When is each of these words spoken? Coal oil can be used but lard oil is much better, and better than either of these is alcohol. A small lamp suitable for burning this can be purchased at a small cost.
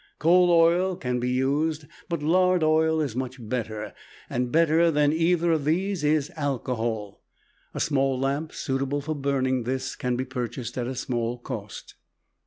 Coal 0.17 0.49
oil 0.49 0.95
can 0.95 1.19
be 1.19 1.29
used 1.29 1.85
but 2.09 2.23
lard 2.23 2.63
oil 2.63 2.99
is 3.01 3.15
much 3.15 3.37
better, 3.39 3.93
and 4.31 4.51
better 4.51 4.89
than 4.89 5.13
either 5.13 5.51
of 5.51 5.63
these 5.65 6.03
is 6.03 6.31
alcohol. 6.35 7.21
A 7.75 7.79
small 7.79 8.19
lamp 8.19 8.51
suitable 8.51 9.01
for 9.01 9.13
burning 9.13 9.61
this 9.61 9.95
can 9.95 10.15
be 10.15 10.25
purchased 10.25 10.75
at 10.75 10.87
a 10.87 10.95
small 10.95 11.37
cost. 11.37 11.93